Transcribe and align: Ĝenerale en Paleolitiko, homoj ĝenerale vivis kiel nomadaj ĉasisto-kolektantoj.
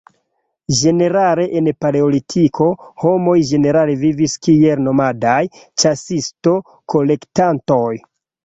Ĝenerale 0.77 1.43
en 1.59 1.67
Paleolitiko, 1.85 2.69
homoj 3.05 3.35
ĝenerale 3.51 3.99
vivis 4.05 4.35
kiel 4.49 4.83
nomadaj 4.89 5.37
ĉasisto-kolektantoj. 5.61 7.89